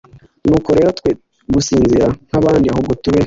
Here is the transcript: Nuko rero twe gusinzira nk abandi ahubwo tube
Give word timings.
Nuko 0.47 0.69
rero 0.77 0.89
twe 0.99 1.11
gusinzira 1.53 2.05
nk 2.27 2.35
abandi 2.39 2.65
ahubwo 2.73 2.93
tube 3.01 3.19